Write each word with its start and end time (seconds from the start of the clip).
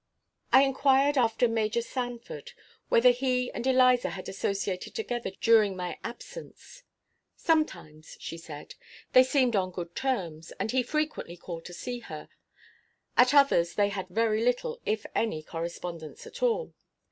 I 0.51 0.63
inquired 0.63 1.15
after 1.15 1.47
Major 1.47 1.83
Sanford; 1.83 2.53
whether 2.89 3.11
he 3.11 3.51
and 3.51 3.67
Eliza 3.67 4.09
had 4.09 4.27
associated 4.27 4.95
together 4.95 5.31
during 5.39 5.75
my 5.75 5.99
absence. 6.03 6.81
Sometimes, 7.35 8.17
she 8.19 8.35
said, 8.35 8.73
they 9.13 9.23
seemed 9.23 9.55
on 9.55 9.69
good 9.69 9.95
terms, 9.95 10.51
and 10.53 10.71
he 10.71 10.81
frequently 10.81 11.37
called 11.37 11.65
to 11.65 11.73
see 11.73 11.99
her; 11.99 12.29
at 13.15 13.31
others 13.35 13.75
they 13.75 13.89
had 13.89 14.07
very 14.07 14.43
little, 14.43 14.81
if 14.87 15.05
any, 15.15 15.43
correspondence 15.43 16.25
at 16.25 16.41
all. 16.41 16.73